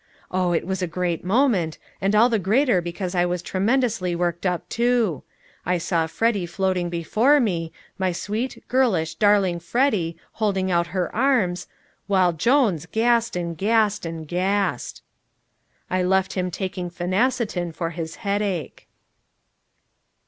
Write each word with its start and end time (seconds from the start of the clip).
Oh, 0.31 0.51
it 0.51 0.65
was 0.65 0.81
a 0.81 0.87
great 0.87 1.23
moment, 1.23 1.77
and 2.01 2.15
all 2.15 2.27
the 2.27 2.39
greater 2.39 2.81
because 2.81 3.13
I 3.13 3.23
was 3.23 3.43
tremendously 3.43 4.15
worked 4.15 4.47
up, 4.47 4.67
too. 4.67 5.21
I 5.63 5.77
saw 5.77 6.07
Freddy 6.07 6.47
floating 6.47 6.89
before 6.89 7.39
me, 7.39 7.71
my 7.99 8.11
sweet, 8.11 8.63
girlish, 8.67 9.13
darling 9.13 9.59
Freddy, 9.59 10.17
holding 10.31 10.71
out 10.71 10.87
her 10.87 11.13
arms... 11.15 11.67
while 12.07 12.33
Jones 12.33 12.87
gassed 12.91 13.35
and 13.35 13.55
gassed 13.55 14.03
and 14.03 14.27
gassed.... 14.27 15.03
I 15.87 16.01
left 16.01 16.33
him 16.33 16.49
taking 16.49 16.89
phenacetin 16.89 17.71
for 17.71 17.91
his 17.91 18.15
headache. 18.25 18.87